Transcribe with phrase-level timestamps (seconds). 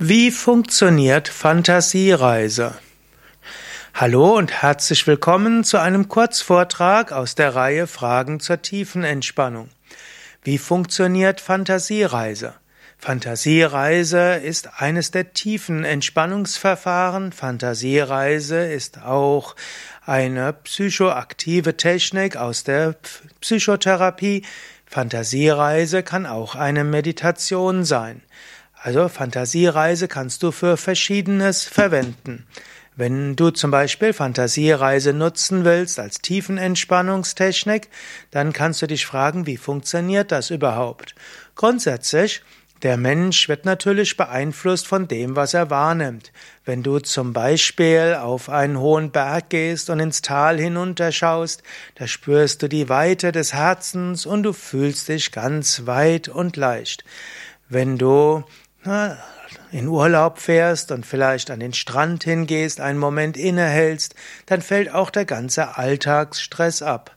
[0.00, 2.74] Wie funktioniert Fantasiereise?
[3.94, 9.68] Hallo und herzlich willkommen zu einem Kurzvortrag aus der Reihe Fragen zur tiefen Entspannung.
[10.42, 12.54] Wie funktioniert Fantasiereise?
[12.98, 17.30] Fantasiereise ist eines der tiefen Entspannungsverfahren.
[17.30, 19.54] Fantasiereise ist auch
[20.04, 22.96] eine psychoaktive Technik aus der
[23.40, 24.44] Psychotherapie.
[24.86, 28.22] Fantasiereise kann auch eine Meditation sein.
[28.84, 32.46] Also Fantasiereise kannst du für Verschiedenes verwenden.
[32.96, 37.88] Wenn du zum Beispiel Fantasiereise nutzen willst als Tiefenentspannungstechnik,
[38.30, 41.14] dann kannst du dich fragen, wie funktioniert das überhaupt?
[41.54, 42.42] Grundsätzlich,
[42.82, 46.30] der Mensch wird natürlich beeinflusst von dem, was er wahrnimmt.
[46.66, 51.62] Wenn du zum Beispiel auf einen hohen Berg gehst und ins Tal hinunterschaust,
[51.94, 57.02] da spürst du die Weite des Herzens und du fühlst dich ganz weit und leicht.
[57.70, 58.44] Wenn du
[59.72, 64.14] in Urlaub fährst und vielleicht an den Strand hingehst, einen Moment innehältst,
[64.46, 67.16] dann fällt auch der ganze Alltagsstress ab.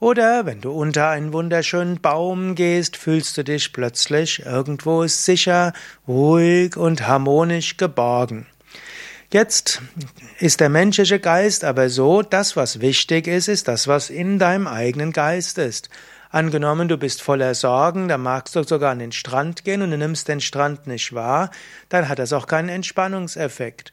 [0.00, 5.72] Oder wenn du unter einen wunderschönen Baum gehst, fühlst du dich plötzlich irgendwo sicher,
[6.06, 8.46] ruhig und harmonisch geborgen.
[9.32, 9.80] Jetzt
[10.38, 14.66] ist der menschliche Geist aber so, das, was wichtig ist, ist das, was in deinem
[14.66, 15.88] eigenen Geist ist.
[16.34, 19.96] Angenommen, du bist voller Sorgen, dann magst du sogar an den Strand gehen und du
[19.96, 21.52] nimmst den Strand nicht wahr,
[21.90, 23.92] dann hat das auch keinen Entspannungseffekt.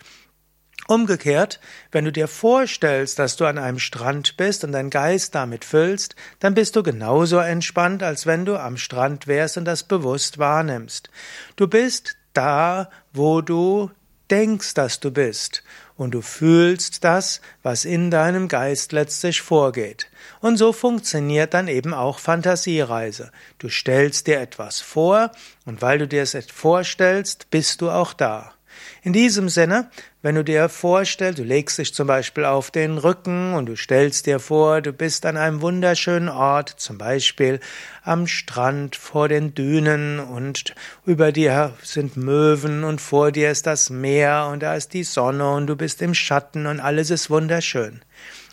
[0.88, 1.60] Umgekehrt,
[1.92, 6.16] wenn du dir vorstellst, dass du an einem Strand bist und dein Geist damit füllst,
[6.40, 11.12] dann bist du genauso entspannt, als wenn du am Strand wärst und das bewusst wahrnimmst.
[11.58, 13.92] Du bist da, wo du
[14.32, 15.64] denkst, dass du bist
[15.98, 20.10] und du fühlst das, was in deinem Geist letztlich vorgeht.
[20.40, 23.32] Und so funktioniert dann eben auch Fantasiereise.
[23.60, 25.32] Du stellst dir etwas vor
[25.66, 28.54] und weil du dir es vorstellst, bist du auch da.
[29.04, 29.90] In diesem Sinne,
[30.22, 34.28] wenn du dir vorstellst, du legst dich zum Beispiel auf den Rücken und du stellst
[34.28, 37.60] dir vor, du bist an einem wunderschönen Ort, zum Beispiel
[38.04, 43.90] am Strand vor den Dünen und über dir sind Möwen und vor dir ist das
[43.90, 48.02] Meer und da ist die Sonne und du bist im Schatten und alles ist wunderschön.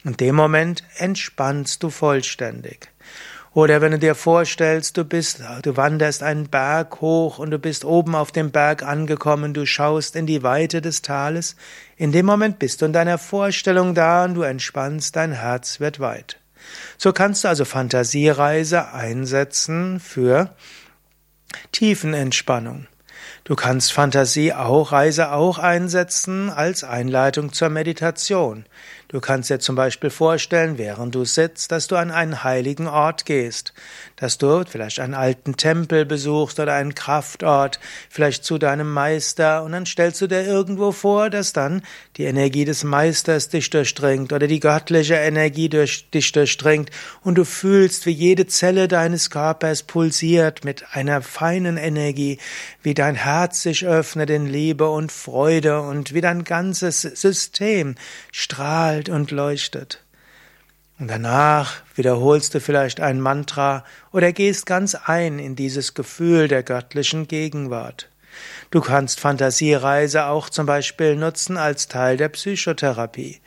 [0.05, 2.89] In dem Moment entspannst du vollständig.
[3.55, 7.85] Oder wenn du dir vorstellst, du bist, du wanderst einen Berg hoch und du bist
[7.85, 11.57] oben auf dem Berg angekommen, du schaust in die Weite des Tales,
[11.97, 15.99] in dem Moment bist du in deiner Vorstellung da und du entspannst, dein Herz wird
[15.99, 16.39] weit.
[16.99, 20.55] So kannst du also Fantasiereise einsetzen für
[21.73, 22.87] Tiefenentspannung.
[23.49, 28.67] Du kannst Fantasie auch, Reise auch einsetzen als Einleitung zur Meditation.
[29.11, 33.25] Du kannst dir zum Beispiel vorstellen, während du sitzt, dass du an einen heiligen Ort
[33.25, 33.73] gehst,
[34.17, 39.73] dass du vielleicht einen alten Tempel besuchst oder einen Kraftort, vielleicht zu deinem Meister, und
[39.73, 41.81] dann stellst du dir irgendwo vor, dass dann
[42.19, 46.91] die Energie des Meisters dich durchdringt oder die göttliche Energie durch dich durchdringt
[47.23, 52.37] und du fühlst, wie jede Zelle deines Körpers pulsiert mit einer feinen Energie,
[52.83, 57.95] wie dein Herz sich öffnet in Liebe und Freude und wie dein ganzes System
[58.33, 60.03] strahlt strahlt und leuchtet.
[60.99, 66.63] Und danach wiederholst du vielleicht ein Mantra oder gehst ganz ein in dieses Gefühl der
[66.63, 68.09] göttlichen Gegenwart.
[68.71, 73.41] Du kannst Fantasiereise auch zum Beispiel nutzen als Teil der Psychotherapie.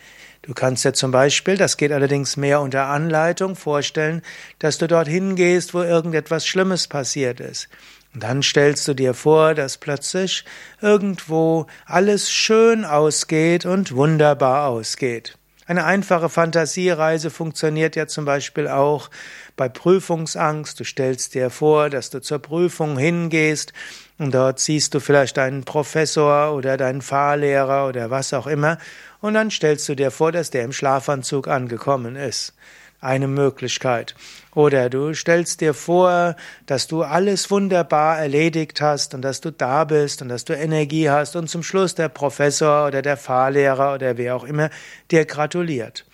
[0.43, 4.21] Du kannst dir zum Beispiel, das geht allerdings mehr unter Anleitung, vorstellen,
[4.59, 7.67] dass du dorthin gehst, wo irgendetwas Schlimmes passiert ist.
[8.13, 10.43] Und dann stellst du dir vor, dass plötzlich
[10.81, 15.37] irgendwo alles schön ausgeht und wunderbar ausgeht.
[15.65, 19.09] Eine einfache Fantasiereise funktioniert ja zum Beispiel auch
[19.55, 20.77] bei Prüfungsangst.
[20.77, 23.71] Du stellst dir vor, dass du zur Prüfung hingehst
[24.17, 28.79] und dort siehst du vielleicht deinen Professor oder deinen Fahrlehrer oder was auch immer
[29.21, 32.53] und dann stellst du dir vor, dass der im Schlafanzug angekommen ist
[33.01, 34.15] eine Möglichkeit.
[34.53, 36.35] Oder du stellst dir vor,
[36.67, 41.09] dass du alles wunderbar erledigt hast und dass du da bist und dass du Energie
[41.09, 44.69] hast und zum Schluss der Professor oder der Fahrlehrer oder wer auch immer
[45.09, 46.05] dir gratuliert.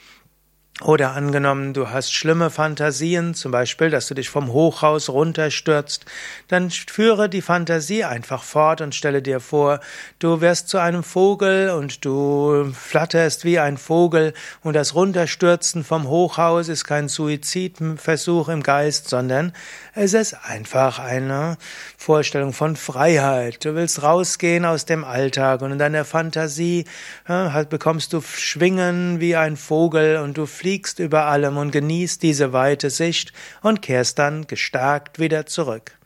[0.84, 6.06] Oder angenommen, du hast schlimme Fantasien, zum Beispiel, dass du dich vom Hochhaus runterstürzt,
[6.50, 9.80] dann führe die Fantasie einfach fort und stelle dir vor,
[10.20, 16.08] du wirst zu einem Vogel und du flatterst wie ein Vogel und das Runterstürzen vom
[16.08, 19.54] Hochhaus ist kein Suizidversuch im Geist, sondern
[19.96, 21.58] es ist einfach eine
[21.98, 23.66] Vorstellung von Freiheit.
[23.66, 26.86] Du willst rausgehen aus dem Alltag und in deiner Fantasie
[27.28, 30.67] ja, bekommst du Schwingen wie ein Vogel und du fliegst
[31.00, 35.98] über allem und genießt diese weite Sicht und kehrst dann gestärkt wieder zurück.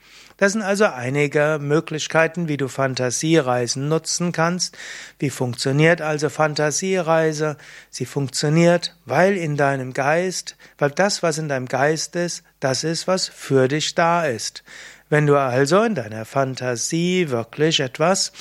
[0.42, 4.76] Das sind also einige Möglichkeiten, wie du Fantasiereisen nutzen kannst.
[5.20, 7.58] Wie funktioniert also Fantasiereise?
[7.92, 13.08] Sie funktioniert, weil in deinem Geist, weil das, was in deinem Geist ist, das ist,
[13.08, 14.64] was für dich da ist.
[15.10, 18.32] Wenn du also in deiner Fantasie wirklich etwas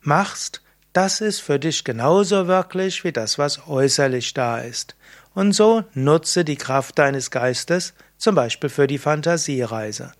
[0.00, 0.60] machst,
[0.92, 4.96] das ist für dich genauso wirklich wie das, was äußerlich da ist.
[5.34, 10.12] Und so nutze die Kraft deines Geistes, zum Beispiel für die Fantasiereise.